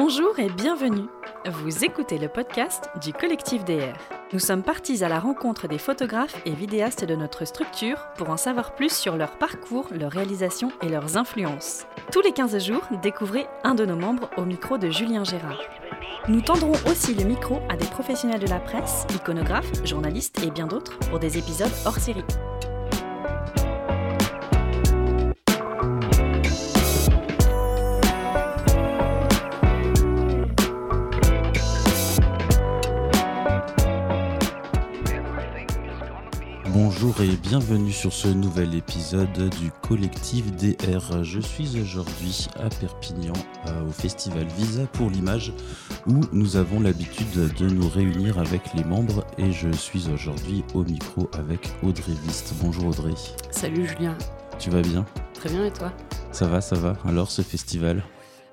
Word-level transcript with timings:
Bonjour 0.00 0.38
et 0.38 0.48
bienvenue. 0.48 1.08
Vous 1.44 1.84
écoutez 1.84 2.18
le 2.18 2.28
podcast 2.28 2.88
du 3.02 3.12
collectif 3.12 3.64
DR. 3.64 3.98
Nous 4.32 4.38
sommes 4.38 4.62
partis 4.62 5.02
à 5.02 5.08
la 5.08 5.18
rencontre 5.18 5.66
des 5.66 5.76
photographes 5.76 6.40
et 6.46 6.52
vidéastes 6.52 7.04
de 7.04 7.16
notre 7.16 7.44
structure 7.44 8.06
pour 8.16 8.30
en 8.30 8.36
savoir 8.36 8.76
plus 8.76 8.96
sur 8.96 9.16
leur 9.16 9.36
parcours, 9.38 9.88
leurs 9.90 10.12
réalisations 10.12 10.70
et 10.82 10.88
leurs 10.88 11.16
influences. 11.16 11.84
Tous 12.12 12.20
les 12.20 12.30
15 12.30 12.64
jours, 12.64 12.86
découvrez 13.02 13.48
un 13.64 13.74
de 13.74 13.84
nos 13.84 13.96
membres 13.96 14.30
au 14.36 14.44
micro 14.44 14.78
de 14.78 14.88
Julien 14.88 15.24
Gérard. 15.24 15.62
Nous 16.28 16.42
tendrons 16.42 16.76
aussi 16.88 17.12
le 17.14 17.24
micro 17.24 17.58
à 17.68 17.76
des 17.76 17.86
professionnels 17.86 18.40
de 18.40 18.46
la 18.46 18.60
presse, 18.60 19.04
iconographes, 19.16 19.84
journalistes 19.84 20.40
et 20.44 20.52
bien 20.52 20.68
d'autres 20.68 20.96
pour 21.10 21.18
des 21.18 21.38
épisodes 21.38 21.74
hors 21.84 21.98
série. 21.98 22.24
Bienvenue 37.48 37.92
sur 37.92 38.12
ce 38.12 38.28
nouvel 38.28 38.74
épisode 38.74 39.48
du 39.58 39.70
collectif 39.82 40.52
DR. 40.56 41.24
Je 41.24 41.40
suis 41.40 41.80
aujourd'hui 41.80 42.46
à 42.56 42.68
Perpignan 42.68 43.32
euh, 43.68 43.86
au 43.86 43.90
festival 43.90 44.46
Visa 44.48 44.86
pour 44.88 45.08
l'image 45.08 45.54
où 46.06 46.20
nous 46.32 46.56
avons 46.56 46.78
l'habitude 46.78 47.54
de 47.58 47.70
nous 47.70 47.88
réunir 47.88 48.38
avec 48.38 48.60
les 48.74 48.84
membres 48.84 49.26
et 49.38 49.50
je 49.50 49.72
suis 49.72 50.10
aujourd'hui 50.10 50.62
au 50.74 50.84
micro 50.84 51.30
avec 51.32 51.70
Audrey 51.82 52.12
Vist. 52.22 52.52
Bonjour 52.60 52.88
Audrey. 52.88 53.14
Salut 53.50 53.86
Julien. 53.86 54.14
Tu 54.58 54.68
vas 54.68 54.82
bien? 54.82 55.06
Très 55.32 55.48
bien 55.48 55.64
et 55.64 55.72
toi? 55.72 55.90
Ça 56.32 56.48
va, 56.48 56.60
ça 56.60 56.76
va. 56.76 56.98
Alors 57.06 57.30
ce 57.30 57.40
festival? 57.40 58.04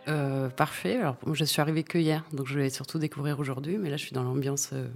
Euh, 0.07 0.47
Parfait. 0.47 0.95
Alors 0.95 1.17
je 1.33 1.43
suis 1.43 1.59
arrivée 1.59 1.83
que 1.83 1.97
hier, 1.97 2.23
donc 2.31 2.47
je 2.47 2.57
vais 2.57 2.69
surtout 2.69 2.97
découvrir 2.97 3.41
aujourd'hui, 3.41 3.77
mais 3.77 3.89
là 3.89 3.97
je 3.97 4.05
suis 4.05 4.13
dans 4.13 4.23
l'ambiance... 4.23 4.69
Euh, 4.71 4.87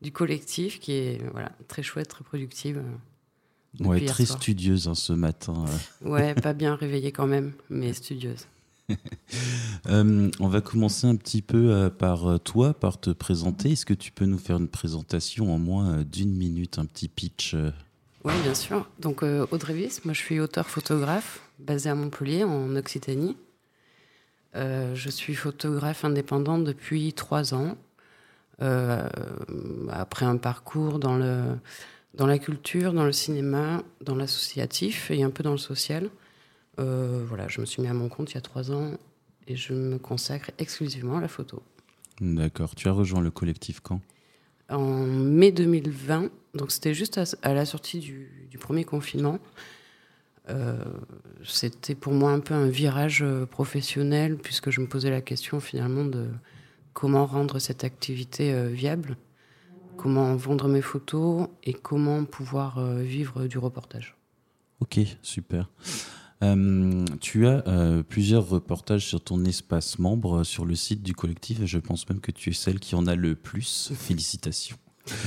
du 0.00 0.10
collectif 0.10 0.80
qui 0.80 0.94
est 0.94 1.22
voilà, 1.30 1.52
très 1.68 1.84
chouette, 1.84 2.08
très 2.08 2.24
productive. 2.24 2.82
Euh, 3.80 3.84
ouais, 3.84 4.04
très 4.04 4.26
studieuse 4.26 4.88
hein, 4.88 4.94
ce 4.94 5.12
matin. 5.12 5.64
Euh. 6.04 6.08
Ouais, 6.08 6.34
pas 6.42 6.52
bien 6.52 6.74
réveillée 6.74 7.12
quand 7.12 7.26
même, 7.26 7.52
mais 7.70 7.92
studieuse. 7.92 8.46
Euh, 9.88 10.30
on 10.38 10.46
va 10.46 10.60
commencer 10.60 11.08
un 11.08 11.16
petit 11.16 11.42
peu 11.42 11.90
par 11.98 12.38
toi, 12.40 12.72
par 12.72 13.00
te 13.00 13.10
présenter. 13.10 13.72
Est-ce 13.72 13.84
que 13.84 13.94
tu 13.94 14.12
peux 14.12 14.26
nous 14.26 14.38
faire 14.38 14.58
une 14.58 14.68
présentation 14.68 15.52
en 15.52 15.58
moins 15.58 16.04
d'une 16.04 16.32
minute, 16.32 16.78
un 16.78 16.84
petit 16.84 17.08
pitch 17.08 17.56
Oui, 18.24 18.32
bien 18.44 18.54
sûr. 18.54 18.88
Donc 19.00 19.24
Audrey 19.24 19.74
Viss, 19.74 20.04
moi 20.04 20.14
je 20.14 20.20
suis 20.20 20.38
auteur-photographe 20.38 21.40
basé 21.58 21.90
à 21.90 21.96
Montpellier, 21.96 22.44
en 22.44 22.76
Occitanie. 22.76 23.36
je 24.54 25.08
suis 25.10 25.34
photographe 25.34 26.04
indépendante 26.04 26.62
depuis 26.62 27.12
trois 27.12 27.54
ans. 27.54 27.76
Euh, 28.62 29.08
après 29.90 30.24
un 30.24 30.36
parcours 30.36 30.98
dans, 30.98 31.16
le, 31.16 31.42
dans 32.14 32.26
la 32.26 32.38
culture, 32.38 32.92
dans 32.92 33.04
le 33.04 33.12
cinéma, 33.12 33.82
dans 34.00 34.14
l'associatif 34.14 35.10
et 35.10 35.22
un 35.22 35.30
peu 35.30 35.42
dans 35.42 35.52
le 35.52 35.58
social. 35.58 36.10
Euh, 36.78 37.24
voilà, 37.26 37.48
je 37.48 37.60
me 37.60 37.66
suis 37.66 37.82
mis 37.82 37.88
à 37.88 37.94
mon 37.94 38.08
compte 38.08 38.32
il 38.32 38.34
y 38.34 38.38
a 38.38 38.42
trois 38.42 38.70
ans 38.70 38.92
et 39.46 39.56
je 39.56 39.72
me 39.72 39.98
consacre 39.98 40.50
exclusivement 40.58 41.18
à 41.18 41.20
la 41.20 41.28
photo. 41.28 41.62
D'accord. 42.20 42.74
Tu 42.74 42.88
as 42.88 42.92
rejoint 42.92 43.20
le 43.20 43.30
collectif 43.30 43.80
quand? 43.80 44.00
En 44.68 45.06
mai 45.06 45.52
2020. 45.52 46.30
Donc 46.54 46.70
c'était 46.70 46.94
juste 46.94 47.18
à, 47.42 47.54
la 47.54 47.64
sortie 47.64 47.98
du, 47.98 48.48
du 48.50 48.58
premier 48.58 48.84
confinement. 48.84 49.38
Euh, 50.50 50.76
c'était 51.44 51.94
pour 51.94 52.12
moi 52.12 52.32
un 52.32 52.40
peu 52.40 52.52
un 52.52 52.66
virage 52.66 53.24
professionnel 53.50 54.36
puisque 54.36 54.70
je 54.70 54.80
me 54.80 54.86
posais 54.86 55.10
la 55.10 55.20
question 55.20 55.60
finalement 55.60 56.04
de 56.04 56.28
comment 56.92 57.26
rendre 57.26 57.58
cette 57.58 57.84
activité 57.84 58.52
euh, 58.52 58.68
viable, 58.68 59.16
comment 59.96 60.34
vendre 60.36 60.68
mes 60.68 60.82
photos 60.82 61.48
et 61.64 61.72
comment 61.72 62.24
pouvoir 62.24 62.78
euh, 62.78 63.02
vivre 63.02 63.46
du 63.46 63.58
reportage. 63.58 64.16
Ok, 64.80 65.00
super. 65.22 65.68
Euh, 66.42 67.04
tu 67.20 67.46
as 67.46 67.62
plusieurs 68.08 68.48
reportages 68.48 69.06
sur 69.06 69.20
ton 69.20 69.44
espace 69.44 70.00
membre 70.00 70.42
sur 70.42 70.64
le 70.64 70.74
site 70.74 71.02
du 71.02 71.14
collectif 71.14 71.60
et 71.60 71.68
je 71.68 71.78
pense 71.78 72.08
même 72.08 72.20
que 72.20 72.32
tu 72.32 72.50
es 72.50 72.52
celle 72.52 72.80
qui 72.80 72.96
en 72.96 73.06
a 73.06 73.14
le 73.14 73.36
plus. 73.36 73.92
Félicitations. 73.96 74.76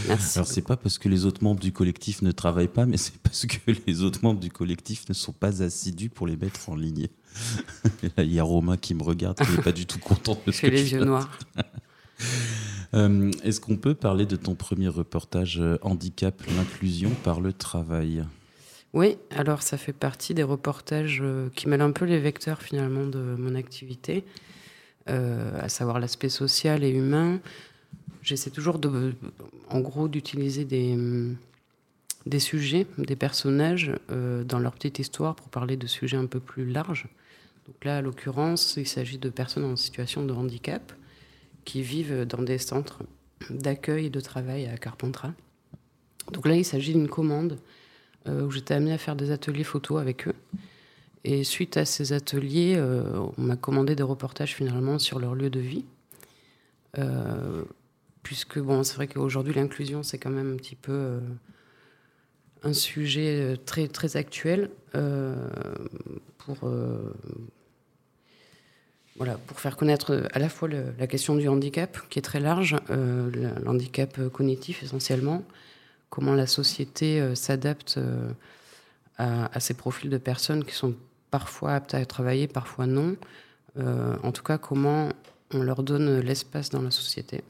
Merci. 0.07 0.37
Alors 0.37 0.47
c'est 0.47 0.61
pas 0.61 0.77
parce 0.77 0.97
que 0.97 1.09
les 1.09 1.25
autres 1.25 1.43
membres 1.43 1.59
du 1.59 1.71
collectif 1.71 2.21
ne 2.21 2.31
travaillent 2.31 2.67
pas, 2.67 2.85
mais 2.85 2.97
c'est 2.97 3.17
parce 3.17 3.45
que 3.45 3.71
les 3.87 4.03
autres 4.03 4.19
membres 4.23 4.39
du 4.39 4.49
collectif 4.49 5.07
ne 5.09 5.13
sont 5.13 5.33
pas 5.33 5.61
assidus 5.63 6.09
pour 6.09 6.27
les 6.27 6.37
mettre 6.37 6.69
en 6.69 6.75
ligne. 6.75 7.07
Là, 8.17 8.23
il 8.23 8.33
y 8.33 8.39
a 8.39 8.43
Romain 8.43 8.77
qui 8.77 8.93
me 8.93 9.03
regarde, 9.03 9.37
qui 9.37 9.51
n'est 9.51 9.63
pas 9.63 9.73
du 9.73 9.85
tout 9.85 9.99
content 9.99 10.39
de 10.45 10.51
ce 10.51 10.61
que 10.61 10.67
les 10.67 10.93
yeux 10.93 11.03
noirs. 11.03 11.37
Euh, 12.95 13.31
est-ce 13.43 13.59
qu'on 13.59 13.75
peut 13.75 13.93
parler 13.93 14.25
de 14.25 14.35
ton 14.35 14.55
premier 14.55 14.87
reportage 14.87 15.59
euh, 15.59 15.77
handicap, 15.81 16.41
l'inclusion 16.55 17.09
par 17.23 17.41
le 17.41 17.51
travail? 17.51 18.23
Oui, 18.93 19.17
alors 19.31 19.61
ça 19.61 19.77
fait 19.77 19.93
partie 19.93 20.33
des 20.33 20.43
reportages 20.43 21.19
euh, 21.21 21.49
qui 21.55 21.67
mêlent 21.67 21.81
un 21.81 21.91
peu 21.91 22.05
les 22.05 22.19
vecteurs 22.19 22.61
finalement 22.61 23.05
de 23.05 23.35
mon 23.37 23.55
activité, 23.55 24.23
à 25.07 25.69
savoir 25.69 25.99
l'aspect 25.99 26.29
social 26.29 26.83
et 26.83 26.89
humain, 26.89 27.39
J'essaie 28.23 28.49
toujours, 28.49 28.79
en 29.69 29.79
gros, 29.81 30.07
d'utiliser 30.07 30.65
des, 30.65 30.97
des 32.25 32.39
sujets, 32.39 32.87
des 32.97 33.15
personnages 33.15 33.91
dans 34.09 34.57
leur 34.57 34.73
petite 34.73 34.97
histoire 34.97 35.35
pour 35.35 35.49
parler 35.49 35.77
de 35.77 35.85
sujets 35.85 36.17
un 36.17 36.25
peu 36.25 36.39
plus 36.39 36.65
larges. 36.65 37.07
Donc 37.67 37.85
là, 37.85 37.97
à 37.97 38.01
l'occurrence, 38.01 38.77
il 38.77 38.87
s'agit 38.87 39.19
de 39.19 39.29
personnes 39.29 39.65
en 39.65 39.75
situation 39.75 40.25
de 40.25 40.33
handicap 40.33 40.91
qui 41.65 41.81
vivent 41.81 42.25
dans 42.25 42.41
des 42.41 42.57
centres 42.57 42.99
d'accueil 43.49 44.05
et 44.05 44.09
de 44.09 44.19
travail 44.19 44.65
à 44.67 44.77
Carpentras. 44.77 45.33
Donc 46.31 46.47
là, 46.47 46.55
il 46.55 46.65
s'agit 46.65 46.93
d'une 46.93 47.09
commande 47.09 47.59
euh, 48.27 48.43
où 48.45 48.51
j'étais 48.51 48.73
amenée 48.73 48.93
à 48.93 48.97
faire 48.97 49.15
des 49.15 49.31
ateliers 49.31 49.63
photos 49.63 49.99
avec 49.99 50.27
eux. 50.27 50.35
Et 51.23 51.43
suite 51.43 51.75
à 51.77 51.85
ces 51.85 52.13
ateliers, 52.13 52.75
euh, 52.77 53.19
on 53.37 53.41
m'a 53.41 53.55
commandé 53.55 53.95
des 53.95 54.03
reportages 54.03 54.55
finalement 54.55 54.99
sur 54.99 55.19
leur 55.19 55.35
lieu 55.35 55.49
de 55.49 55.59
vie 55.59 55.85
puisque 58.25 58.59
bon, 58.59 58.83
c'est 58.83 58.95
vrai 58.95 59.07
qu'aujourd'hui 59.07 59.53
l'inclusion 59.53 60.03
c'est 60.03 60.17
quand 60.17 60.31
même 60.31 60.53
un 60.53 60.57
petit 60.57 60.75
peu 60.75 60.91
euh, 60.91 61.19
un 62.63 62.73
sujet 62.73 63.39
euh, 63.39 63.55
très 63.55 63.87
très 63.87 64.17
actuel 64.17 64.71
euh, 64.95 65.47
pour 66.39 66.57
voilà 69.15 69.37
pour 69.37 69.59
faire 69.59 69.77
connaître 69.77 70.27
à 70.33 70.39
la 70.39 70.49
fois 70.49 70.67
la 70.67 71.07
question 71.07 71.35
du 71.35 71.47
handicap 71.47 71.97
qui 72.09 72.19
est 72.19 72.21
très 72.21 72.39
large, 72.39 72.75
l'handicap 73.63 74.27
cognitif 74.29 74.83
essentiellement, 74.83 75.43
comment 76.09 76.33
la 76.33 76.47
société 76.47 77.33
s'adapte 77.33 77.97
à, 79.17 79.59
ces 79.61 79.73
profils 79.73 80.09
de 80.09 80.17
personnes 80.17 80.65
qui 80.65 80.73
sont 80.73 80.93
parfois 81.31 81.75
aptes 81.75 81.93
à 81.93 82.05
travailler, 82.05 82.47
parfois 82.47 82.87
non. 82.87 83.15
en 83.77 84.31
tout 84.33 84.43
cas, 84.43 84.57
comment 84.57 85.09
on 85.53 85.63
leur 85.63 85.83
donne 85.83 86.19
l'espace 86.19 86.69
dans 86.69 86.81
la 86.81 86.91
société. 86.91 87.43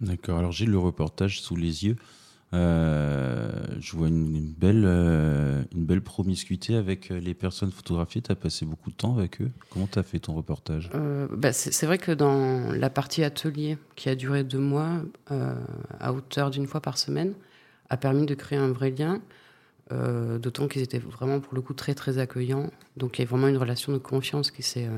D'accord. 0.00 0.38
Alors 0.38 0.52
j'ai 0.52 0.66
le 0.66 0.78
reportage 0.78 1.40
sous 1.40 1.56
les 1.56 1.84
yeux. 1.84 1.96
Euh, 2.54 3.50
je 3.80 3.96
vois 3.96 4.08
une, 4.08 4.52
belle, 4.52 4.84
euh, 4.84 5.62
une 5.74 5.86
belle 5.86 6.02
promiscuité 6.02 6.76
avec 6.76 7.10
euh, 7.10 7.18
les 7.18 7.32
personnes 7.32 7.70
photographiées. 7.70 8.20
Tu 8.20 8.30
as 8.30 8.36
passé 8.36 8.66
beaucoup 8.66 8.90
de 8.90 8.96
temps 8.96 9.16
avec 9.16 9.40
eux. 9.40 9.50
Comment 9.70 9.86
tu 9.86 9.98
as 9.98 10.02
fait 10.02 10.18
ton 10.18 10.34
reportage? 10.34 10.90
Bah 11.30 11.52
C'est 11.52 11.86
vrai 11.86 11.98
que 11.98 12.12
dans 12.12 12.72
la 12.72 12.90
partie 12.90 13.24
atelier, 13.24 13.78
qui 13.96 14.08
a 14.08 14.14
duré 14.14 14.44
deux 14.44 14.58
mois, 14.58 15.02
à 16.00 16.12
hauteur 16.12 16.50
d'une 16.50 16.66
fois 16.66 16.80
par 16.80 16.98
semaine, 16.98 17.32
a 17.88 17.96
permis 17.96 18.26
de 18.26 18.34
créer 18.34 18.58
un 18.58 18.72
vrai 18.72 18.90
lien. 18.90 19.20
D'autant 19.90 20.68
qu'ils 20.68 20.80
étaient 20.80 20.98
vraiment, 20.98 21.40
pour 21.40 21.54
le 21.54 21.60
coup, 21.60 21.74
très, 21.74 21.94
très 21.94 22.16
accueillants. 22.16 22.70
Donc 22.96 23.18
il 23.18 23.22
y 23.22 23.24
a 23.24 23.28
vraiment 23.28 23.48
une 23.48 23.58
relation 23.58 23.92
de 23.92 23.98
confiance 23.98 24.50
qui 24.50 24.62
s'est 24.62 24.88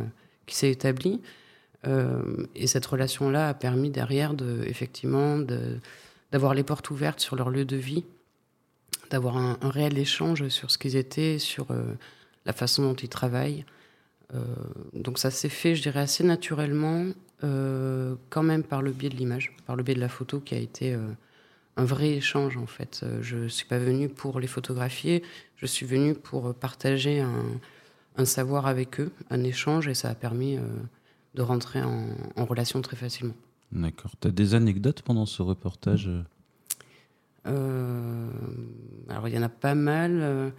établie. 0.70 1.20
Et 2.54 2.66
cette 2.66 2.86
relation-là 2.86 3.48
a 3.48 3.54
permis 3.54 3.90
derrière, 3.90 4.34
de, 4.34 4.62
effectivement, 4.66 5.38
d'avoir 6.34 6.52
les 6.52 6.64
portes 6.64 6.90
ouvertes 6.90 7.20
sur 7.20 7.36
leur 7.36 7.48
lieu 7.48 7.64
de 7.64 7.76
vie, 7.76 8.04
d'avoir 9.08 9.36
un, 9.36 9.56
réel 9.62 9.96
échange 9.96 10.48
sur 10.48 10.72
ce 10.72 10.78
qu'ils 10.78 10.96
étaient, 10.96 11.38
sur 11.38 11.70
euh, 11.70 11.84
la 12.44 12.52
façon 12.52 12.82
dont 12.82 12.94
ils 12.94 13.08
travaillent. 13.08 13.64
Euh, 14.34 14.42
donc 14.94 15.20
ça 15.20 15.30
s'est 15.30 15.48
fait, 15.48 15.76
je 15.76 15.82
dirais, 15.82 16.00
assez 16.00 16.24
naturellement, 16.24 17.06
quand 18.30 18.42
même 18.42 18.64
par 18.64 18.80
le 18.80 18.90
biais 18.90 19.10
de 19.10 19.16
l'image, 19.16 19.54
par 19.66 19.76
le 19.76 19.82
biais 19.82 19.94
de 19.94 20.00
la 20.00 20.08
photo 20.08 20.40
qui 20.40 20.54
a 20.54 20.58
été 20.58 20.96
un 21.76 21.84
vrai 21.84 22.12
échange 22.12 22.56
en 22.56 22.66
fait. 22.66 23.04
Je 23.20 23.36
ne 23.36 23.48
suis 23.48 23.66
pas 23.66 23.78
venue 23.78 24.08
pour 24.08 24.40
les 24.40 24.46
photographier, 24.46 25.22
je 25.56 25.66
suis 25.66 25.84
venue 25.84 26.14
pour 26.14 26.54
partager 26.54 27.22
un 28.16 28.24
savoir 28.24 28.66
avec 28.66 28.98
eux, 28.98 29.12
un 29.28 29.44
échange, 29.44 29.88
et 29.88 29.94
ça 29.94 30.08
a 30.08 30.14
permis 30.14 30.58
de 31.34 31.42
rentrer 31.42 31.82
en, 31.82 32.06
relation 32.46 32.80
très 32.80 32.96
facilement. 32.96 33.34
D'accord. 33.74 34.12
Tu 34.20 34.28
as 34.28 34.30
des 34.30 34.54
anecdotes 34.54 35.02
pendant 35.02 35.26
ce 35.26 35.42
reportage 35.42 36.08
euh, 37.46 38.30
Alors, 39.08 39.28
il 39.28 39.34
y 39.34 39.38
en 39.38 39.42
a 39.42 39.48
pas 39.48 39.74
mal. 39.74 40.20
Euh, 40.22 40.50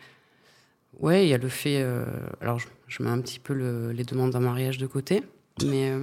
ouais, 0.99 1.25
il 1.25 1.29
y 1.29 1.33
a 1.33 1.37
le 1.37 1.47
fait. 1.47 1.81
Euh, 1.81 2.05
alors, 2.41 2.59
je, 2.87 3.03
mets 3.03 3.09
un 3.09 3.21
petit 3.21 3.39
peu 3.39 3.53
les 3.91 4.03
demandes 4.03 4.31
d'un 4.31 4.41
mariage 4.41 4.77
de 4.77 4.85
côté, 4.85 5.23
mais 5.65 5.93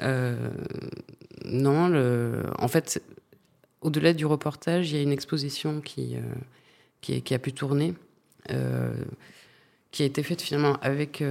non, 1.44 1.88
le... 1.88 2.44
en 2.58 2.68
fait, 2.68 3.02
au-delà 3.80 4.12
du 4.12 4.26
reportage, 4.26 4.92
il 4.92 4.96
y 4.96 5.00
a 5.00 5.02
une 5.02 5.12
exposition 5.12 5.80
qui, 5.80 6.16
qui, 7.00 7.34
a 7.34 7.38
pu 7.38 7.52
tourner, 7.52 7.94
qui 9.92 10.02
a 10.02 10.06
été 10.06 10.24
faite 10.24 10.42
finalement 10.42 10.78
avec, 10.80 11.22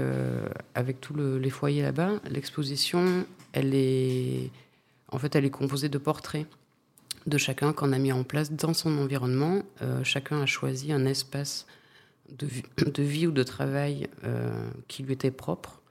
avec 0.76 1.02
tous 1.02 1.16
les 1.16 1.50
foyers 1.50 1.82
là-bas. 1.82 2.22
L'exposition, 2.30 3.26
elle 3.52 3.74
est, 3.74 4.52
en 5.10 5.18
fait, 5.18 5.36
elle 5.36 5.46
est 5.46 5.50
composée 5.50 5.90
de 5.90 5.98
portraits 5.98 6.46
de 7.28 7.38
chacun 7.38 7.74
qu'on 7.74 7.94
a 7.94 7.98
mis 7.98 8.12
en 8.12 8.24
place 8.24 8.52
dans 8.52 8.74
son 8.74 8.98
environnement. 8.98 9.62
Euh, 9.82 10.04
chacun 10.04 10.42
a 10.42 10.46
choisi 10.46 10.92
un 10.92 11.06
espace 11.06 11.66
de 12.30 13.04
vie, 13.04 13.28
ou 13.28 13.32
de 13.32 13.44
travail 13.44 14.08
euh, 14.24 14.70
qui 14.88 15.04
lui 15.04 15.14
était 15.14 15.32
propre. 15.32 15.82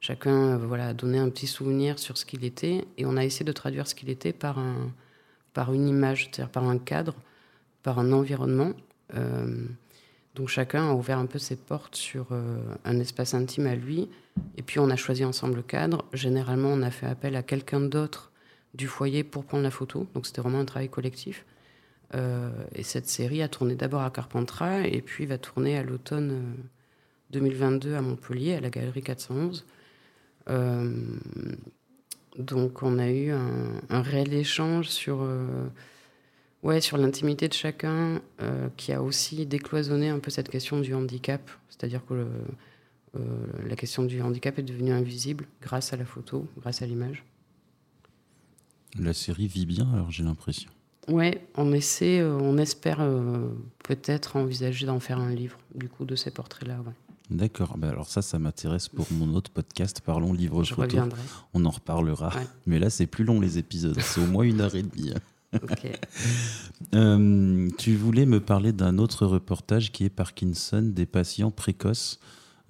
Chacun 0.00 0.54
euh, 0.54 0.56
voilà, 0.58 0.88
a 0.88 0.94
donné 0.94 1.18
un 1.18 1.28
petit 1.28 1.46
souvenir 1.46 1.98
sur 1.98 2.16
ce 2.16 2.24
qu'il 2.24 2.44
était 2.44 2.84
et 2.96 3.06
on 3.06 3.16
a 3.16 3.24
essayé 3.24 3.44
de 3.44 3.52
traduire 3.52 3.86
ce 3.86 3.94
qu'il 3.94 4.10
était 4.10 4.32
par, 4.32 4.58
un, 4.58 4.90
par 5.54 5.72
une 5.72 5.88
image, 5.88 6.24
c'est-à-dire 6.30 6.50
par 6.50 6.64
un 6.64 6.78
cadre, 6.78 7.14
par 7.82 7.98
un 7.98 8.12
environnement. 8.12 8.72
Donc 10.38 10.48
chacun 10.48 10.88
a 10.90 10.94
ouvert 10.94 11.18
un 11.18 11.26
peu 11.26 11.38
ses 11.38 11.56
portes 11.56 11.96
sur 11.96 12.28
un 12.84 13.00
espace 13.00 13.34
intime 13.34 13.66
à 13.66 13.74
lui 13.74 14.08
et 14.56 14.62
puis 14.62 14.78
on 14.78 14.88
a 14.88 14.96
choisi 14.96 15.24
ensemble 15.24 15.56
le 15.56 15.62
cadre. 15.62 16.04
Généralement, 16.12 16.68
on 16.68 16.82
a 16.82 16.90
fait 16.90 17.06
appel 17.06 17.36
à 17.36 17.42
quelqu'un 17.42 17.80
d'autre 17.80 18.32
du 18.74 18.86
foyer 18.86 19.24
pour 19.24 19.44
prendre 19.44 19.64
la 19.64 19.70
photo. 19.70 20.06
Donc 20.14 20.26
c'était 20.26 20.40
vraiment 20.40 20.60
un 20.60 20.64
travail 20.64 20.88
collectif. 20.88 21.44
Euh, 22.14 22.50
et 22.74 22.82
cette 22.82 23.08
série 23.08 23.42
a 23.42 23.48
tourné 23.48 23.74
d'abord 23.74 24.02
à 24.02 24.10
Carpentras 24.10 24.80
et 24.80 25.02
puis 25.02 25.26
va 25.26 25.36
tourner 25.36 25.76
à 25.76 25.82
l'automne 25.82 26.54
2022 27.30 27.90
euh, 27.90 27.98
à 27.98 28.00
Montpellier, 28.00 28.54
à 28.54 28.60
la 28.60 28.70
galerie 28.70 29.02
411. 29.02 29.66
Euh, 30.48 30.94
donc 32.38 32.82
on 32.82 32.98
a 32.98 33.10
eu 33.10 33.30
un, 33.30 34.02
réel 34.02 34.32
échange 34.32 34.88
sur, 34.88 35.26
ouais, 36.62 36.80
sur 36.80 36.96
l'intimité 36.96 37.48
de 37.48 37.54
chacun 37.54 38.20
qui 38.76 38.92
a 38.92 39.02
aussi 39.02 39.46
décloisonné 39.46 40.08
un 40.08 40.18
peu 40.18 40.30
cette 40.30 40.48
question 40.48 40.80
du 40.80 40.94
handicap. 40.94 41.50
C'est-à-dire 41.70 42.04
que 42.06 42.26
la 43.66 43.76
question 43.76 44.04
du 44.04 44.20
handicap 44.22 44.58
est 44.58 44.62
devenue 44.62 44.92
invisible 44.92 45.46
grâce 45.62 45.92
à 45.92 45.96
la 45.96 46.04
photo, 46.04 46.46
grâce 46.60 46.82
à 46.82 46.86
l'image. 46.86 47.24
La 48.98 49.12
série 49.12 49.46
vit 49.46 49.66
bien, 49.66 49.88
alors 49.92 50.10
j'ai 50.10 50.22
l'impression. 50.22 50.70
Ouais, 51.08 51.46
on 51.56 51.72
essaie, 51.72 52.20
euh, 52.20 52.36
on 52.38 52.58
espère 52.58 52.98
euh, 53.00 53.48
peut-être 53.82 54.36
envisager 54.36 54.86
d'en 54.86 55.00
faire 55.00 55.18
un 55.18 55.34
livre, 55.34 55.58
du 55.74 55.88
coup, 55.88 56.04
de 56.04 56.14
ces 56.14 56.30
portraits-là. 56.30 56.78
D'accord. 57.30 57.76
Bah, 57.78 57.88
alors 57.88 58.08
ça, 58.08 58.22
ça 58.22 58.38
m'intéresse 58.38 58.88
pour 58.88 59.06
mon 59.12 59.34
autre 59.34 59.50
podcast, 59.50 60.02
Parlons 60.02 60.32
livre 60.32 60.64
Je 60.64 60.74
photo. 60.74 60.98
On 61.54 61.64
en 61.64 61.70
reparlera. 61.70 62.32
Mais 62.66 62.78
là, 62.78 62.90
c'est 62.90 63.06
plus 63.06 63.24
long 63.24 63.40
les 63.40 63.58
épisodes. 63.58 63.98
C'est 64.00 64.20
au 64.20 64.26
moins 64.26 64.44
une 64.44 64.60
heure 64.60 64.74
et 64.74 64.82
demie. 64.82 65.12
Euh, 66.94 67.68
tu 67.76 67.96
voulais 67.96 68.24
me 68.24 68.40
parler 68.40 68.72
d'un 68.72 68.96
autre 68.98 69.26
reportage 69.26 69.92
qui 69.92 70.04
est 70.04 70.08
Parkinson 70.08 70.80
des 70.82 71.04
patients 71.04 71.50
précoces. 71.50 72.18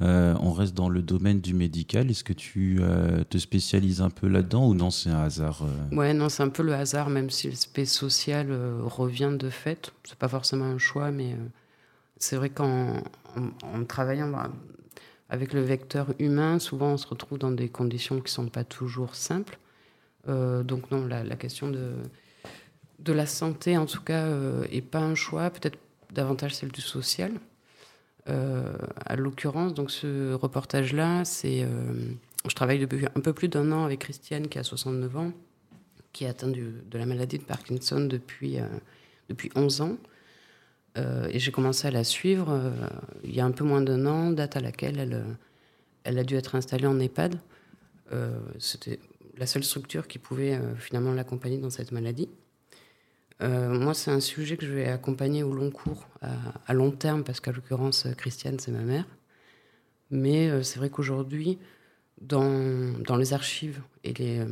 Euh, 0.00 0.34
on 0.40 0.52
reste 0.52 0.74
dans 0.74 0.88
le 0.88 1.02
domaine 1.02 1.40
du 1.40 1.54
médical. 1.54 2.10
Est-ce 2.10 2.24
que 2.24 2.32
tu 2.32 2.78
euh, 2.80 3.22
te 3.24 3.38
spécialises 3.38 4.00
un 4.00 4.10
peu 4.10 4.26
là-dedans 4.26 4.66
ou 4.66 4.74
non, 4.74 4.90
c'est 4.90 5.10
un 5.10 5.22
hasard 5.22 5.62
Ouais, 5.92 6.14
non, 6.14 6.28
c'est 6.28 6.42
un 6.42 6.48
peu 6.48 6.64
le 6.64 6.74
hasard, 6.74 7.10
même 7.10 7.30
si 7.30 7.48
l'aspect 7.48 7.84
social 7.84 8.50
revient 8.82 9.36
de 9.38 9.50
fait. 9.50 9.92
C'est 10.04 10.18
pas 10.18 10.28
forcément 10.28 10.64
un 10.64 10.78
choix, 10.78 11.12
mais 11.12 11.36
c'est 12.16 12.36
vrai 12.36 12.50
qu'en 12.50 13.02
en, 13.62 13.84
travaillant 13.84 14.30
bah, 14.30 14.50
avec 15.28 15.52
le 15.52 15.60
vecteur 15.60 16.14
humain, 16.18 16.58
souvent 16.58 16.92
on 16.92 16.96
se 16.96 17.06
retrouve 17.06 17.38
dans 17.38 17.52
des 17.52 17.68
conditions 17.68 18.20
qui 18.20 18.32
sont 18.32 18.48
pas 18.48 18.64
toujours 18.64 19.14
simples. 19.14 19.58
donc 20.26 20.90
non, 20.90 21.06
la, 21.06 21.22
la, 21.22 21.36
question 21.36 21.70
de, 21.70 21.92
de 22.98 23.12
la 23.12 23.26
santé, 23.26 23.76
en 23.76 23.86
tout 23.86 24.02
cas, 24.02 24.26
est 24.70 24.80
pas 24.80 25.00
un 25.00 25.14
choix, 25.14 25.50
peut-être 25.50 25.78
davantage 26.12 26.54
celle 26.54 26.72
du 26.72 26.80
social. 26.80 27.32
Euh, 28.28 28.76
à 29.06 29.16
l'occurrence, 29.16 29.72
donc 29.72 29.90
ce 29.90 30.34
reportage-là, 30.34 31.24
c'est, 31.24 31.62
euh, 31.62 31.68
je 32.46 32.54
travaille 32.54 32.78
depuis 32.78 33.06
un 33.06 33.20
peu 33.20 33.32
plus 33.32 33.48
d'un 33.48 33.72
an 33.72 33.84
avec 33.84 34.00
Christiane 34.00 34.48
qui 34.48 34.58
a 34.58 34.64
69 34.64 35.16
ans, 35.16 35.32
qui 36.12 36.24
est 36.24 36.28
atteinte 36.28 36.52
de 36.54 36.98
la 36.98 37.06
maladie 37.06 37.38
de 37.38 37.44
Parkinson 37.44 38.00
depuis, 38.00 38.58
euh, 38.58 38.66
depuis 39.28 39.50
11 39.54 39.80
ans. 39.80 39.96
et 41.30 41.38
j'ai 41.38 41.52
commencé 41.52 41.86
à 41.86 41.92
la 41.92 42.02
suivre 42.02 42.72
il 43.22 43.32
y 43.32 43.38
a 43.40 43.44
un 43.44 43.52
peu 43.52 43.62
moins 43.62 43.80
d'un 43.80 44.04
an, 44.06 44.32
date 44.32 44.56
à 44.56 44.60
laquelle 44.60 44.98
elle, 44.98 45.24
elle 46.02 46.18
a 46.18 46.24
dû 46.24 46.34
être 46.34 46.56
installée 46.56 46.88
en 46.88 46.98
EHPAD. 46.98 47.38
C'était 48.58 48.98
la 49.36 49.46
seule 49.46 49.62
structure 49.62 50.08
qui 50.08 50.18
pouvait 50.18 50.58
finalement 50.76 51.12
l'accompagner 51.12 51.58
dans 51.58 51.70
cette 51.70 51.92
maladie. 51.92 52.28
Euh, 53.42 53.68
moi, 53.78 53.94
c'est 53.94 54.10
un 54.10 54.20
sujet 54.20 54.56
que 54.56 54.66
je 54.66 54.72
vais 54.72 54.88
accompagner 54.88 55.42
au 55.42 55.52
long 55.52 55.70
cours, 55.70 56.08
à, 56.66 56.74
long 56.74 56.90
terme, 56.90 57.22
parce 57.22 57.40
qu'à 57.40 57.52
l'occurrence, 57.52 58.06
Christiane, 58.16 58.58
c'est 58.58 58.72
ma 58.72 58.82
mère. 58.82 59.04
Mais 60.10 60.48
euh, 60.48 60.62
c'est 60.62 60.78
vrai 60.78 60.90
qu'aujourd'hui, 60.90 61.58
dans, 62.20 62.92
dans, 63.04 63.16
les 63.16 63.32
archives 63.32 63.80
et 64.02 64.12
les, 64.14 64.40
euh, 64.40 64.46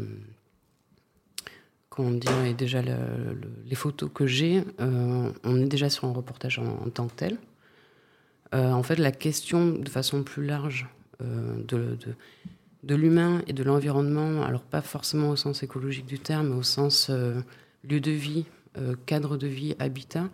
comment 1.89 2.13
dire, 2.13 2.45
et 2.45 2.55
déjà 2.55 2.81
les 2.81 3.75
photos 3.75 4.11
que 4.15 4.27
j'ai, 4.27 4.63
on 4.79 5.61
est 5.61 5.67
déjà 5.67 5.91
sur 5.91 6.05
un 6.05 6.13
reportage 6.13 6.61
en, 6.61 6.91
tant 6.91 7.09
que 7.09 7.15
tel. 7.15 7.39
en 8.53 8.83
fait, 8.85 8.97
la 8.97 9.11
question 9.11 9.73
de 9.73 9.89
façon 9.89 10.23
plus 10.23 10.47
large 10.47 10.87
de, 11.21 11.65
de, 11.67 11.97
de 12.85 12.95
l'humain 12.95 13.43
et 13.49 13.53
de 13.53 13.65
l'environnement, 13.65 14.45
alors 14.45 14.63
pas 14.63 14.83
forcément 14.83 15.31
au 15.31 15.37
sens 15.37 15.65
écologique 15.65 16.07
du 16.07 16.21
terme, 16.21 16.51
mais 16.51 16.57
au 16.57 16.63
sens 16.63 17.11
lieu 17.83 18.01
de 18.01 18.11
vie, 18.11 18.45
euh, 18.45 18.56
cadre 19.07 19.37
de 19.37 19.47
vie, 19.47 19.75
habitat, 19.79 20.29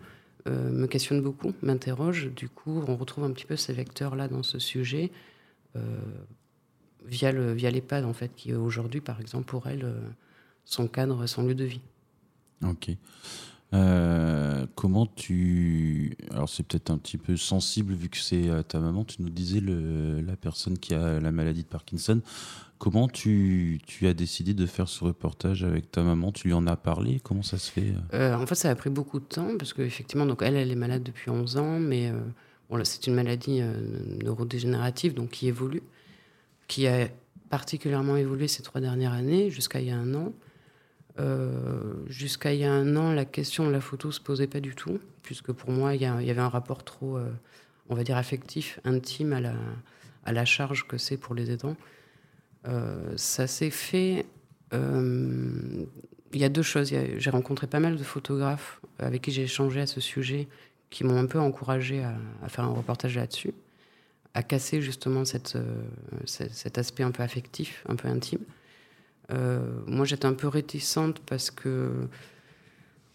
euh, 0.47 0.71
me 0.71 0.87
questionne 0.87 1.21
beaucoup, 1.21 1.53
m'interroge. 1.61 2.31
Du 2.33 2.49
coup, 2.49 2.83
on 2.87 2.95
retrouve 2.95 3.23
un 3.23 3.31
petit 3.31 3.45
peu 3.45 3.55
ces 3.55 3.73
vecteurs-là 3.73 4.27
dans 4.27 4.43
ce 4.43 4.59
sujet 4.59 5.11
euh, 5.75 5.81
via 7.05 7.31
le 7.31 7.53
via 7.53 7.71
l'EHPAD, 7.71 8.05
en 8.05 8.13
fait, 8.13 8.33
qui 8.35 8.53
aujourd'hui, 8.53 9.01
par 9.01 9.21
exemple, 9.21 9.45
pour 9.45 9.67
elle, 9.67 9.93
son 10.65 10.87
cadre, 10.87 11.25
son 11.27 11.43
lieu 11.43 11.55
de 11.55 11.65
vie. 11.65 11.81
Ok. 12.63 12.91
Comment 14.75 15.05
tu. 15.07 16.15
Alors, 16.31 16.49
c'est 16.49 16.63
peut-être 16.63 16.91
un 16.91 16.97
petit 16.97 17.17
peu 17.17 17.37
sensible 17.37 17.93
vu 17.93 18.09
que 18.09 18.17
c'est 18.17 18.49
ta 18.67 18.79
maman. 18.79 19.03
Tu 19.03 19.21
nous 19.21 19.29
disais 19.29 19.59
le, 19.59 20.21
la 20.21 20.35
personne 20.35 20.77
qui 20.77 20.93
a 20.93 21.19
la 21.19 21.31
maladie 21.31 21.63
de 21.63 21.67
Parkinson. 21.67 22.21
Comment 22.83 23.07
tu, 23.07 23.79
as 24.01 24.13
décidé 24.13 24.53
de 24.53 24.65
faire 24.65 24.89
ce 24.89 25.05
reportage 25.05 25.63
avec 25.63 25.89
ta 25.89 26.03
maman? 26.03 26.33
Tu 26.33 26.49
lui 26.49 26.53
en 26.53 26.67
as 26.67 26.75
parlé? 26.75 27.21
Comment 27.23 27.41
ça 27.41 27.57
se 27.57 27.71
fait 27.71 27.93
euh, 28.13 28.35
En 28.35 28.45
fait, 28.45 28.55
ça 28.55 28.69
a 28.69 28.75
pris 28.75 28.89
beaucoup 28.89 29.21
de 29.21 29.25
temps 29.25 29.55
parce 29.57 29.71
qu'effectivement, 29.71 30.27
elle, 30.41 30.57
elle 30.57 30.69
est 30.69 30.75
malade 30.75 31.01
depuis 31.01 31.29
11 31.29 31.55
ans, 31.55 31.79
mais 31.79 32.11
euh, 32.11 32.83
c'est 32.83 33.07
une 33.07 33.13
maladie 33.13 33.59
euh, 33.61 33.73
neurodégénérative 34.21 35.13
donc 35.13 35.29
qui 35.29 35.47
évolue, 35.47 35.81
qui 36.67 36.85
a 36.85 37.07
particulièrement 37.49 38.17
évolué 38.17 38.49
ces 38.49 38.63
trois 38.63 38.81
dernières 38.81 39.13
années, 39.13 39.49
jusqu'à 39.49 39.79
il 39.79 39.87
y 39.87 39.91
a 39.91 39.95
un 39.95 40.13
an. 40.13 40.33
Jusqu'à 42.07 42.53
il 42.53 42.59
y 42.59 42.63
a 42.63 42.71
un 42.71 42.95
an, 42.95 43.13
la 43.13 43.25
question 43.25 43.65
de 43.67 43.71
la 43.71 43.81
photo 43.81 44.11
se 44.11 44.19
posait 44.19 44.47
pas 44.47 44.59
du 44.59 44.75
tout, 44.75 44.99
puisque 45.21 45.51
pour 45.51 45.71
moi, 45.71 45.95
il 45.95 46.01
y, 46.01 46.05
avait 46.05 46.39
un 46.39 46.49
rapport 46.49 46.83
trop, 46.83 47.19
on 47.89 47.95
va 47.95 48.03
dire, 48.03 48.17
affectif, 48.17 48.79
intime 48.83 49.33
à 49.33 50.31
la, 50.31 50.45
charge 50.45 50.87
que 50.87 50.97
c'est 50.97 51.17
pour 51.17 51.35
les 51.35 51.51
aidants. 51.51 51.75
Euh, 52.67 53.13
ça 53.17 53.47
s'est 53.47 53.69
fait. 53.69 54.25
Euh, 54.73 55.85
il 56.33 56.39
y 56.39 56.43
a 56.43 56.49
deux 56.49 56.63
choses. 56.63 56.93
J'ai 57.17 57.29
rencontré 57.29 57.67
pas 57.67 57.79
mal 57.79 57.97
de 57.97 58.03
photographes 58.03 58.81
avec 58.99 59.21
qui 59.21 59.31
j'ai 59.31 59.43
échangé 59.43 59.81
à 59.81 59.87
ce 59.87 60.01
sujet, 60.01 60.47
qui 60.89 61.03
m'ont 61.03 61.17
un 61.17 61.25
peu 61.25 61.39
encouragé 61.39 62.03
à, 62.03 62.49
faire 62.49 62.65
un 62.65 62.73
reportage 62.73 63.15
là-dessus, 63.15 63.53
à 64.33 64.43
casser 64.43 64.81
justement 64.81 65.23
euh, 65.55 65.65
cet 66.25 66.77
aspect 66.77 67.03
un 67.03 67.11
peu 67.11 67.23
affectif, 67.23 67.83
un 67.87 67.95
peu 67.95 68.07
intime. 68.07 68.43
Moi, 69.87 70.05
j'étais 70.05 70.25
un 70.25 70.33
peu 70.33 70.47
réticente 70.47 71.19
parce 71.19 71.51
que 71.51 72.07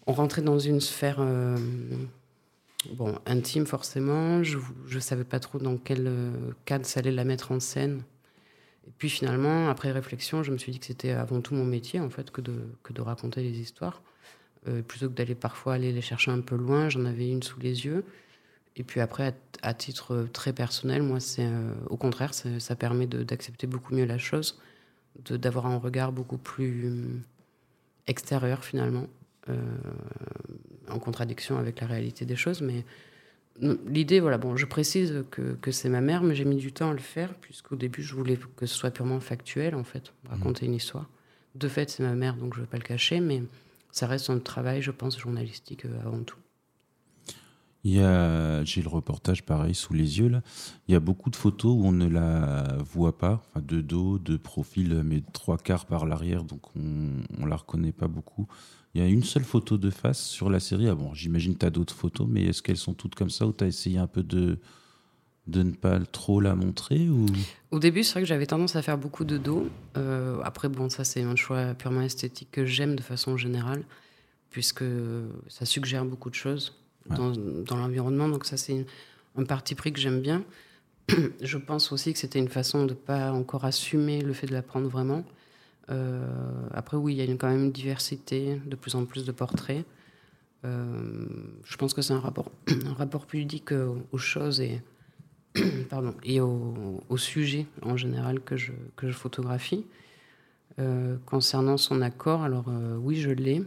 on 0.07 0.13
rentrait 0.13 0.41
dans 0.41 0.59
une 0.59 0.81
sphère 0.81 1.23
bon, 2.93 3.17
intime 3.25 3.65
forcément. 3.65 4.43
Je 4.43 4.57
ne 4.93 4.99
savais 4.99 5.23
pas 5.23 5.39
trop 5.39 5.59
dans 5.59 5.77
quel 5.77 6.11
cadre 6.65 6.85
ça 6.85 6.99
allait 6.99 7.11
la 7.11 7.23
mettre 7.23 7.51
en 7.51 7.59
scène. 7.59 8.03
Et 8.87 8.91
puis 8.97 9.09
finalement, 9.09 9.69
après 9.69 9.91
réflexion, 9.91 10.41
je 10.41 10.51
me 10.51 10.57
suis 10.57 10.71
dit 10.71 10.79
que 10.79 10.87
c'était 10.87 11.11
avant 11.11 11.41
tout 11.41 11.53
mon 11.53 11.65
métier, 11.65 11.99
en 11.99 12.09
fait, 12.09 12.31
que 12.31 12.41
de, 12.41 12.55
que 12.81 12.91
de 12.91 13.01
raconter 13.01 13.43
les 13.43 13.59
histoires. 13.59 14.01
Euh, 14.67 14.81
plutôt 14.81 15.07
que 15.07 15.13
d'aller 15.13 15.35
parfois 15.35 15.75
aller 15.75 15.91
les 15.91 16.01
chercher 16.01 16.31
un 16.31 16.41
peu 16.41 16.55
loin, 16.55 16.89
j'en 16.89 17.05
avais 17.05 17.29
une 17.29 17.43
sous 17.43 17.59
les 17.59 17.85
yeux. 17.85 18.03
Et 18.75 18.83
puis 18.83 18.99
après, 18.99 19.35
à, 19.61 19.73
titre 19.73 20.27
très 20.33 20.53
personnel, 20.53 21.03
moi, 21.03 21.19
c'est 21.19 21.45
euh, 21.45 21.71
au 21.89 21.97
contraire, 21.97 22.33
ça, 22.33 22.75
permet 22.75 23.05
d'accepter 23.07 23.67
beaucoup 23.67 23.93
mieux 23.93 24.05
la 24.05 24.17
chose, 24.17 24.59
d'avoir 25.29 25.67
un 25.67 25.77
regard 25.77 26.11
beaucoup 26.11 26.37
plus 26.37 26.87
hum, 26.87 27.21
extérieur 28.07 28.63
finalement, 28.63 29.07
euh, 29.49 29.55
en 30.89 30.99
contradiction 30.99 31.57
avec 31.57 31.81
la 31.81 31.87
réalité 31.87 32.25
des 32.25 32.35
choses. 32.35 32.61
Mais 32.61 32.83
L'idée, 33.61 34.21
voilà, 34.21 34.37
bon, 34.37 34.55
je 34.55 34.65
précise 34.65 35.25
que, 35.31 35.57
que 35.61 35.71
c'est 35.71 35.89
ma 35.89 35.99
mère, 35.99 36.23
mais 36.23 36.33
j'ai 36.33 36.45
mis 36.45 36.55
du 36.55 36.71
temps 36.71 36.91
à 36.91 36.93
le 36.93 36.99
faire, 36.99 37.33
puisqu'au 37.33 37.75
début, 37.75 38.01
je 38.01 38.15
voulais 38.15 38.37
que 38.55 38.65
ce 38.65 38.73
soit 38.73 38.91
purement 38.91 39.19
factuel, 39.19 39.75
en 39.75 39.83
fait, 39.83 40.13
raconter 40.29 40.65
une 40.65 40.75
histoire. 40.75 41.09
de 41.55 41.67
fait, 41.67 41.89
c'est 41.89 42.03
ma 42.03 42.15
mère, 42.15 42.35
donc 42.37 42.53
je 42.53 42.59
ne 42.59 42.65
vais 42.65 42.69
pas 42.69 42.77
le 42.77 42.83
cacher, 42.83 43.19
mais 43.19 43.43
ça 43.91 44.07
reste 44.07 44.29
un 44.29 44.39
travail, 44.39 44.81
je 44.81 44.91
pense, 44.91 45.19
journalistique 45.19 45.85
avant 46.05 46.23
tout. 46.23 46.37
J'ai 47.85 48.81
le 48.81 48.89
reportage 48.89 49.43
pareil 49.43 49.73
sous 49.73 49.93
les 49.93 50.19
yeux 50.19 50.27
là. 50.27 50.41
Il 50.87 50.91
y 50.91 50.95
a 50.95 50.99
beaucoup 50.99 51.29
de 51.29 51.35
photos 51.35 51.75
où 51.77 51.85
on 51.85 51.91
ne 51.91 52.07
la 52.07 52.77
voit 52.79 53.17
pas, 53.17 53.41
enfin, 53.49 53.63
de 53.65 53.81
dos, 53.81 54.19
de 54.19 54.37
profil, 54.37 55.01
mais 55.03 55.21
trois 55.33 55.57
quarts 55.57 55.85
par 55.85 56.05
l'arrière, 56.05 56.43
donc 56.43 56.61
on, 56.75 57.23
on 57.39 57.45
la 57.45 57.55
reconnaît 57.55 57.91
pas 57.93 58.07
beaucoup. 58.07 58.47
Il 58.95 59.01
y 59.01 59.03
a 59.03 59.07
une 59.07 59.23
seule 59.23 59.43
photo 59.43 59.77
de 59.77 59.91
face 59.91 60.21
sur 60.21 60.49
la 60.49 60.59
série. 60.59 60.89
Ah 60.89 60.95
bon, 60.95 61.13
j'imagine 61.13 61.53
que 61.53 61.59
tu 61.59 61.65
as 61.65 61.69
d'autres 61.69 61.93
photos, 61.93 62.27
mais 62.29 62.45
est-ce 62.45 62.61
qu'elles 62.61 62.77
sont 62.77 62.95
toutes 62.95 63.15
comme 63.15 63.29
ça 63.29 63.45
ou 63.45 63.53
tu 63.53 63.63
as 63.63 63.67
essayé 63.67 63.99
un 63.99 64.07
peu 64.07 64.23
de, 64.23 64.59
de 65.47 65.63
ne 65.63 65.71
pas 65.71 65.99
trop 65.99 66.41
la 66.41 66.55
montrer. 66.55 67.07
Au 67.71 67.79
début, 67.79 68.03
c'est 68.03 68.13
vrai 68.13 68.21
que 68.21 68.27
j'avais 68.27 68.45
tendance 68.47 68.75
à 68.75 68.81
faire 68.81 68.97
beaucoup 68.97 69.25
de 69.25 69.37
dos. 69.37 69.67
Euh, 69.97 70.39
après, 70.43 70.69
bon, 70.69 70.89
ça 70.89 71.03
c'est 71.03 71.21
un 71.21 71.35
choix 71.35 71.73
purement 71.75 72.01
esthétique 72.01 72.49
que 72.51 72.65
j'aime 72.65 72.95
de 72.95 73.01
façon 73.01 73.37
générale, 73.37 73.83
puisque 74.49 74.83
ça 75.47 75.65
suggère 75.65 76.05
beaucoup 76.05 76.29
de 76.29 76.35
choses 76.35 76.75
dans, 77.07 77.77
l'environnement. 77.77 78.29
Donc 78.29 78.45
ça, 78.45 78.57
c'est 78.57 78.85
un 79.37 79.43
parti 79.43 79.75
pris 79.75 79.93
que 79.93 79.99
j'aime 79.99 80.21
bien. 80.21 80.43
Je 81.41 81.57
pense 81.57 81.91
aussi 81.91 82.13
que 82.13 82.19
c'était 82.19 82.39
une 82.39 82.49
façon 82.49 82.85
de 82.85 82.91
ne 82.91 82.95
pas 82.95 83.31
encore 83.31 83.65
assumer 83.65 84.21
le 84.21 84.33
fait 84.33 84.47
de 84.47 84.53
la 84.53 84.61
prendre 84.61 84.87
vraiment. 84.87 85.23
Euh, 85.89 86.23
après, 86.71 86.97
oui, 86.97 87.13
il 87.13 87.17
y 87.17 87.21
a 87.21 87.25
une, 87.25 87.37
quand 87.37 87.49
même 87.49 87.65
une 87.65 87.71
diversité, 87.71 88.61
de 88.65 88.75
plus 88.75 88.95
en 88.95 89.05
plus 89.05 89.25
de 89.25 89.31
portraits. 89.31 89.85
Euh, 90.65 91.25
je 91.63 91.77
pense 91.77 91.93
que 91.93 92.01
c'est 92.01 92.13
un 92.13 92.19
rapport, 92.19 92.51
rapport 92.97 93.25
plus 93.25 93.39
ludique 93.39 93.71
aux 94.11 94.17
choses 94.17 94.59
et, 94.61 94.81
pardon, 95.89 96.13
et 96.23 96.41
au, 96.41 97.01
au, 97.07 97.17
sujet 97.17 97.65
en 97.81 97.95
général 97.97 98.41
que 98.41 98.57
je, 98.57 98.73
que 98.95 99.07
je 99.07 99.13
photographie. 99.13 99.85
Euh, 100.77 101.17
concernant 101.25 101.77
son 101.77 102.01
accord, 102.01 102.43
alors 102.43 102.65
oui, 103.01 103.15
je 103.19 103.31
l'ai, 103.31 103.63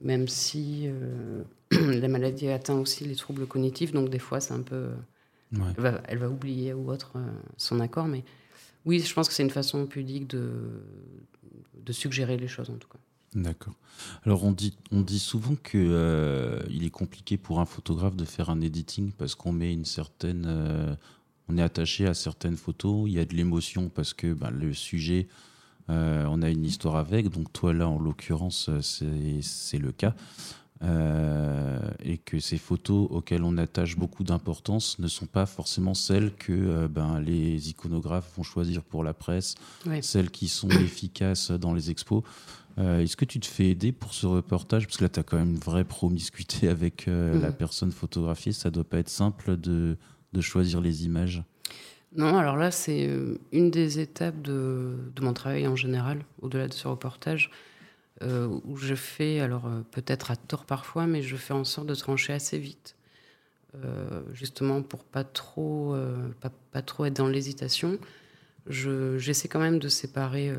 même 0.00 0.28
si 0.28 0.88
la 2.00 2.08
maladie 2.08 2.48
atteint 2.48 2.74
aussi 2.74 3.04
les 3.04 3.16
troubles 3.16 3.46
cognitifs, 3.46 3.92
donc 3.92 4.08
des 4.08 4.18
fois 4.18 4.40
c'est 4.40 4.54
un 4.54 4.62
peu. 4.62 4.90
Elle, 5.52 5.82
va, 5.82 6.00
elle, 6.08 6.16
va, 6.16 6.30
oublier 6.30 6.72
ou 6.72 6.90
autre 6.90 7.18
son 7.58 7.80
accord, 7.80 8.06
mais 8.06 8.24
oui, 8.86 9.00
je 9.00 9.12
pense 9.12 9.28
que 9.28 9.34
c'est 9.34 9.42
une 9.42 9.50
façon 9.50 9.86
pudique 9.86 10.26
de, 10.28 10.50
de 11.84 11.92
suggérer 11.92 12.38
les 12.38 12.48
choses 12.48 12.70
en 12.70 12.76
tout 12.76 12.88
cas. 12.88 12.98
D'accord. 13.34 13.74
Alors 14.24 14.44
on 14.44 14.52
dit, 14.52 14.76
on 14.90 15.00
dit 15.00 15.18
souvent 15.18 15.54
que 15.62 15.78
euh, 15.78 16.60
il 16.68 16.84
est 16.84 16.90
compliqué 16.90 17.38
pour 17.38 17.60
un 17.60 17.64
photographe 17.64 18.14
de 18.14 18.26
faire 18.26 18.50
un 18.50 18.60
editing 18.60 19.12
parce 19.12 19.34
qu'on 19.34 19.52
met 19.52 19.72
une 19.72 19.86
certaine, 19.86 20.44
euh, 20.46 20.94
on 21.48 21.56
est 21.56 21.62
attaché 21.62 22.06
à 22.06 22.12
certaines 22.12 22.56
photos, 22.56 23.08
il 23.08 23.14
y 23.14 23.18
a 23.18 23.24
de 23.24 23.34
l'émotion 23.34 23.88
parce 23.88 24.12
que 24.12 24.34
ben, 24.34 24.50
le 24.50 24.74
sujet, 24.74 25.28
euh, 25.88 26.26
on 26.28 26.42
a 26.42 26.50
une 26.50 26.64
histoire 26.64 26.96
avec. 26.96 27.30
Donc 27.30 27.50
toi 27.54 27.72
là, 27.72 27.88
en 27.88 27.98
l'occurrence, 27.98 28.68
c'est 28.80 29.78
le 29.78 29.92
cas. 29.92 30.14
Euh, 30.84 31.78
et 32.02 32.18
que 32.18 32.40
ces 32.40 32.58
photos 32.58 33.06
auxquelles 33.10 33.44
on 33.44 33.56
attache 33.56 33.96
beaucoup 33.96 34.24
d'importance 34.24 34.98
ne 34.98 35.06
sont 35.06 35.26
pas 35.26 35.46
forcément 35.46 35.94
celles 35.94 36.34
que 36.34 36.52
euh, 36.52 36.88
ben, 36.88 37.20
les 37.20 37.70
iconographes 37.70 38.32
vont 38.36 38.42
choisir 38.42 38.82
pour 38.82 39.04
la 39.04 39.14
presse, 39.14 39.54
celles 40.00 40.30
qui 40.30 40.48
sont 40.48 40.68
efficaces 40.70 41.52
dans 41.52 41.72
les 41.72 41.92
expos. 41.92 42.24
Euh, 42.78 43.00
est-ce 43.00 43.16
que 43.16 43.24
tu 43.24 43.38
te 43.38 43.46
fais 43.46 43.68
aider 43.68 43.92
pour 43.92 44.12
ce 44.12 44.26
reportage? 44.26 44.86
Parce 44.86 44.96
que 44.96 45.04
là, 45.04 45.08
tu 45.08 45.20
as 45.20 45.22
quand 45.22 45.36
même 45.36 45.50
une 45.50 45.58
vraie 45.60 45.84
promiscuité 45.84 46.68
avec 46.68 47.06
la 47.06 47.12
mhm. 47.12 47.52
personne 47.52 47.92
photographiée. 47.92 48.50
Ça 48.52 48.70
doit 48.70 48.82
pas 48.82 48.98
être 48.98 49.10
simple 49.10 49.56
de, 49.56 49.96
de 50.32 50.40
choisir 50.40 50.80
les 50.80 51.04
images. 51.04 51.44
Non, 52.16 52.36
alors 52.36 52.56
là, 52.56 52.72
c'est 52.72 53.08
une 53.52 53.70
des 53.70 54.00
étapes 54.00 54.42
de, 54.42 54.96
de, 55.14 55.22
mon 55.22 55.32
travail 55.32 55.66
en 55.68 55.76
général, 55.76 56.24
au-delà 56.40 56.66
de 56.66 56.74
ce 56.74 56.88
reportage. 56.88 57.50
Euh, 58.22 58.46
où 58.64 58.76
je 58.76 58.94
fais, 58.94 59.40
alors 59.40 59.66
euh, 59.66 59.80
peut-être 59.90 60.30
à 60.30 60.36
tort 60.36 60.64
parfois, 60.64 61.06
mais 61.06 61.22
je 61.22 61.36
fais 61.36 61.54
en 61.54 61.64
sorte 61.64 61.88
de 61.88 61.94
trancher 61.94 62.32
assez 62.32 62.58
vite, 62.58 62.94
euh, 63.74 64.22
justement 64.32 64.82
pour 64.82 65.04
pas 65.04 65.24
trop, 65.24 65.96
pas, 66.40 66.52
pas, 66.70 66.82
trop 66.82 67.06
être 67.06 67.16
dans 67.16 67.28
l'hésitation. 67.28 67.98
J'essaie 68.68 69.48
quand 69.48 69.58
même 69.58 69.80
de 69.80 69.88
séparer 69.88 70.54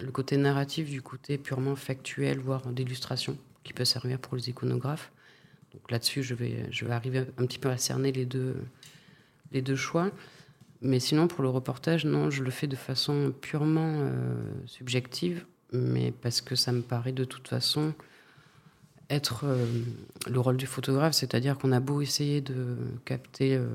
le 0.00 0.10
côté 0.10 0.38
narratif 0.38 0.88
du 0.88 1.02
côté 1.02 1.36
purement 1.36 1.76
factuel, 1.76 2.38
voire 2.38 2.66
d'illustration, 2.68 3.36
qui 3.64 3.74
peut 3.74 3.84
servir 3.84 4.18
pour 4.18 4.34
les 4.36 4.48
iconographes. 4.48 5.12
Donc 5.74 5.90
là-dessus, 5.90 6.22
je 6.22 6.34
vais, 6.34 6.66
je 6.70 6.86
vais 6.86 6.92
arriver 6.92 7.18
un 7.36 7.44
petit 7.44 7.58
peu 7.58 7.68
à 7.68 7.76
cerner 7.76 8.12
les 8.12 8.24
deux, 8.24 8.56
les 9.52 9.60
deux 9.60 9.76
choix. 9.76 10.10
Mais 10.80 11.00
sinon, 11.00 11.28
pour 11.28 11.42
le 11.42 11.50
reportage, 11.50 12.06
non, 12.06 12.30
je 12.30 12.42
le 12.42 12.50
fais 12.50 12.66
de 12.66 12.76
façon 12.76 13.34
purement 13.42 14.10
subjective 14.64 15.44
mais 15.72 16.12
parce 16.12 16.40
que 16.40 16.56
ça 16.56 16.72
me 16.72 16.82
paraît 16.82 17.12
de 17.12 17.24
toute 17.24 17.48
façon 17.48 17.94
être 19.10 19.44
euh, 19.44 19.66
le 20.28 20.40
rôle 20.40 20.56
du 20.56 20.66
photographe, 20.66 21.14
c'est-à-dire 21.14 21.58
qu'on 21.58 21.72
a 21.72 21.80
beau 21.80 22.02
essayer 22.02 22.40
de 22.40 22.76
capter 23.04 23.56
euh, 23.56 23.66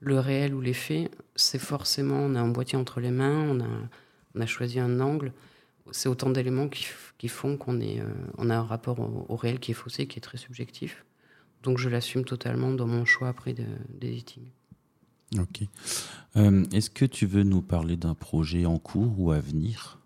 le 0.00 0.18
réel 0.18 0.54
ou 0.54 0.60
les 0.60 0.72
faits, 0.72 1.10
c'est 1.36 1.60
forcément, 1.60 2.16
on 2.16 2.34
a 2.34 2.40
un 2.40 2.48
boîtier 2.48 2.76
entre 2.76 3.00
les 3.00 3.10
mains, 3.10 3.58
on 4.34 4.40
a, 4.40 4.46
choisi 4.46 4.80
un 4.80 4.98
angle, 4.98 5.32
c'est 5.92 6.08
autant 6.08 6.30
d'éléments 6.30 6.68
qui, 6.68 7.28
font 7.28 7.56
qu'on 7.56 7.80
euh, 7.80 8.04
a 8.38 8.54
un 8.54 8.62
rapport 8.62 8.98
au, 9.00 9.36
réel 9.36 9.60
qui 9.60 9.70
est 9.70 9.74
faussé, 9.74 10.06
qui 10.06 10.18
est 10.18 10.22
très 10.22 10.38
subjectif. 10.38 11.04
Donc 11.62 11.78
je 11.78 11.88
l'assume 11.88 12.24
totalement 12.24 12.72
dans 12.72 12.88
mon 12.88 13.04
choix 13.04 13.28
après 13.28 13.54
d'editing. 13.88 14.42
Ok. 15.38 15.62
Est-ce 16.34 16.90
que 16.90 17.04
tu 17.04 17.24
veux 17.24 17.44
nous 17.44 17.62
parler 17.62 17.96
d'un 17.96 18.14
projet 18.14 18.66
en 18.66 18.78
cours 18.78 19.14
ou 19.20 19.30
à 19.30 19.38
venir? 19.38 20.01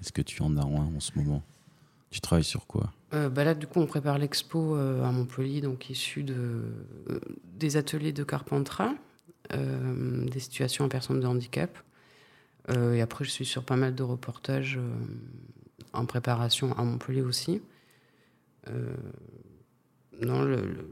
Est-ce 0.00 0.12
que 0.12 0.22
tu 0.22 0.42
en 0.42 0.56
as 0.56 0.62
un 0.62 0.94
en 0.96 1.00
ce 1.00 1.12
moment? 1.16 1.42
Tu 2.10 2.20
travailles 2.20 2.44
sur 2.44 2.66
quoi? 2.66 2.92
Euh, 3.14 3.28
bah 3.28 3.44
Là, 3.44 3.54
du 3.54 3.66
coup, 3.66 3.80
on 3.80 3.86
prépare 3.86 4.18
l'expo 4.18 4.76
euh, 4.76 5.04
à 5.04 5.12
Montpellier, 5.12 5.60
donc 5.60 5.90
issu 5.90 6.22
de, 6.22 6.34
euh, 6.34 7.20
des 7.54 7.76
ateliers 7.76 8.12
de 8.12 8.24
Carpentras, 8.24 8.92
des 9.52 10.38
situations 10.38 10.84
en 10.84 10.88
personnes 10.88 11.18
de 11.18 11.26
handicap. 11.26 11.76
et 12.68 13.00
après, 13.00 13.24
je 13.24 13.30
suis 13.30 13.44
sur 13.44 13.64
pas 13.64 13.74
mal 13.74 13.96
de 13.96 14.04
reportages 14.04 14.78
en 15.92 16.06
préparation 16.06 16.72
à 16.78 16.84
Montpellier 16.84 17.22
aussi. 17.22 17.60
non, 20.22 20.42
le 20.42 20.86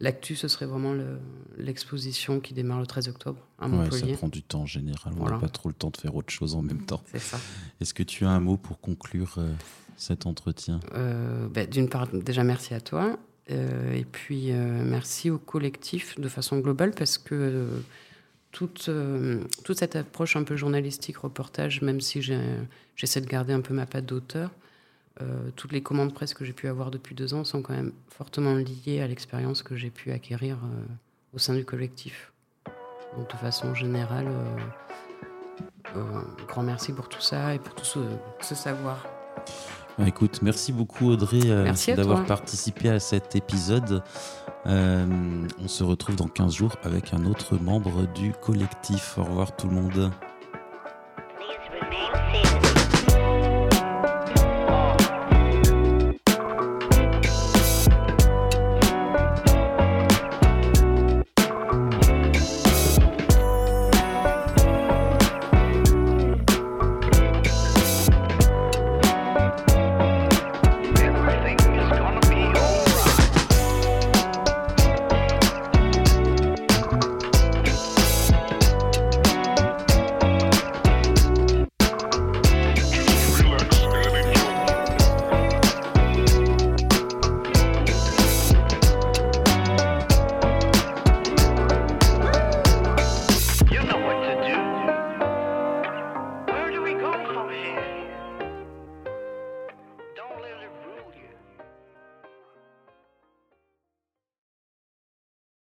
L'actu, 0.00 0.34
ce 0.34 0.48
serait 0.48 0.66
vraiment 0.66 0.94
l'exposition 1.56 2.40
qui 2.40 2.52
démarre 2.52 2.80
le 2.80 2.86
13 2.86 3.08
octobre 3.08 3.38
à 3.60 3.68
Montpellier. 3.68 4.12
ça 4.12 4.18
prend 4.18 4.28
du 4.28 4.42
temps 4.42 4.62
en 4.62 4.66
général. 4.66 5.14
On 5.18 5.24
n'a 5.24 5.38
pas 5.38 5.48
trop 5.48 5.68
le 5.68 5.74
temps 5.74 5.90
de 5.90 5.96
faire 5.96 6.16
autre 6.16 6.32
chose 6.32 6.56
en 6.56 6.62
même 6.62 6.84
temps. 6.84 7.02
C'est 7.12 7.20
ça. 7.20 7.38
Est-ce 7.80 7.94
que 7.94 8.02
tu 8.02 8.24
as 8.24 8.30
un 8.30 8.40
mot 8.40 8.56
pour 8.56 8.80
conclure 8.80 9.36
euh, 9.38 9.52
cet 9.96 10.26
entretien? 10.26 10.80
Euh, 10.94 11.46
ben, 11.48 11.68
D'une 11.68 11.88
part, 11.88 12.08
déjà 12.08 12.42
merci 12.42 12.74
à 12.74 12.80
toi. 12.80 13.16
Euh, 13.50 13.92
et 13.94 14.04
puis 14.04 14.50
merci 14.52 15.30
au 15.30 15.38
collectif 15.38 16.18
de 16.18 16.28
façon 16.28 16.58
globale 16.58 16.92
parce 16.92 17.16
que 17.16 17.68
toute, 18.50 18.90
toute 19.64 19.78
cette 19.78 19.94
approche 19.94 20.34
un 20.34 20.42
peu 20.42 20.56
journalistique, 20.56 21.18
reportage, 21.18 21.82
même 21.82 22.00
si 22.00 22.20
j'essaie 22.96 23.20
de 23.20 23.26
garder 23.26 23.52
un 23.52 23.60
peu 23.60 23.74
ma 23.74 23.86
patte 23.86 24.06
d'auteur, 24.06 24.50
euh, 25.22 25.50
toutes 25.54 25.72
les 25.72 25.82
commandes 25.82 26.12
presse 26.12 26.34
que 26.34 26.44
j'ai 26.44 26.52
pu 26.52 26.66
avoir 26.66 26.90
depuis 26.90 27.14
deux 27.14 27.34
ans 27.34 27.44
sont 27.44 27.62
quand 27.62 27.74
même 27.74 27.92
fortement 28.08 28.54
liées 28.54 29.00
à 29.00 29.06
l'expérience 29.06 29.62
que 29.62 29.76
j'ai 29.76 29.90
pu 29.90 30.10
acquérir 30.10 30.56
euh, 30.56 30.84
au 31.34 31.38
sein 31.38 31.54
du 31.54 31.64
collectif. 31.64 32.32
Donc 33.16 33.30
de 33.30 33.36
façon 33.36 33.74
générale, 33.74 34.26
euh, 35.94 36.20
grand 36.48 36.64
merci 36.64 36.92
pour 36.92 37.08
tout 37.08 37.20
ça 37.20 37.54
et 37.54 37.60
pour 37.60 37.76
tout 37.76 37.84
ce, 37.84 38.54
savoir. 38.56 39.06
Bah, 39.96 40.08
écoute, 40.08 40.40
merci 40.42 40.72
beaucoup 40.72 41.10
Audrey 41.10 41.40
d'avoir 41.94 42.26
participé 42.26 42.88
à 42.88 42.98
cet 42.98 43.36
épisode. 43.36 44.02
on 44.64 45.68
se 45.68 45.84
retrouve 45.84 46.16
dans 46.16 46.26
15 46.26 46.52
jours 46.52 46.74
avec 46.82 47.14
un 47.14 47.24
autre 47.26 47.56
membre 47.56 48.12
du 48.14 48.32
collectif. 48.32 49.16
Au 49.18 49.22
revoir 49.22 49.54
tout 49.54 49.68
le 49.68 49.74
monde. 49.74 50.10